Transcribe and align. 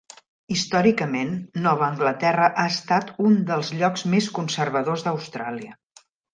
Històricament, 0.53 1.33
Nova 1.65 1.85
Anglaterra 1.89 2.49
ha 2.63 2.67
estat 2.77 3.13
un 3.27 3.37
dels 3.53 3.71
llocs 3.83 4.09
més 4.17 4.33
conservadors 4.41 5.09
d'Austràlia. 5.09 5.81